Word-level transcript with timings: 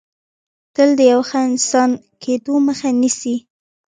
تل 0.75 0.89
د 0.99 0.99
یو 1.11 1.21
ښه 1.29 1.39
انسان 1.49 1.91
کېدو 2.23 2.53
مخه 2.67 2.89
نیسي 3.01 3.35